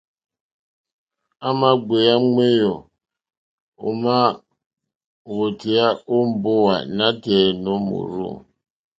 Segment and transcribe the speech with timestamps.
[1.47, 2.73] À mà gbèyá ŋwèyò
[3.87, 4.15] ómá
[5.35, 8.29] wótéyá ó mbówà nátɛ̀ɛ̀ nǒ mòrzô.